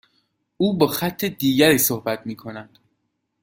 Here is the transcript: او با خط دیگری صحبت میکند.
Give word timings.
او 0.57 0.77
با 0.77 0.87
خط 0.87 1.25
دیگری 1.25 1.77
صحبت 1.77 2.25
میکند. 2.25 2.79